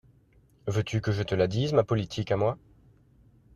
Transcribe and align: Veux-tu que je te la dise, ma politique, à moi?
Veux-tu 0.65 0.99
que 0.99 1.11
je 1.11 1.21
te 1.21 1.35
la 1.35 1.45
dise, 1.45 1.73
ma 1.73 1.83
politique, 1.83 2.31
à 2.31 2.35
moi? 2.35 2.57